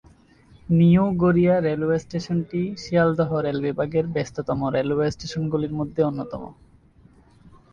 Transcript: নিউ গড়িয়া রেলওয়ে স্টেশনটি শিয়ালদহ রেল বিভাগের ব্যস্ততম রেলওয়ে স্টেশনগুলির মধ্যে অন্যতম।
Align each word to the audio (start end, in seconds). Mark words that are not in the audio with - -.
নিউ 0.69 1.03
গড়িয়া 1.21 1.55
রেলওয়ে 1.59 1.97
স্টেশনটি 1.99 2.61
শিয়ালদহ 2.77 3.29
রেল 3.37 3.59
বিভাগের 3.65 4.05
ব্যস্ততম 4.07 4.59
রেলওয়ে 4.75 5.07
স্টেশনগুলির 5.11 5.73
মধ্যে 5.79 6.01
অন্যতম। 6.03 6.43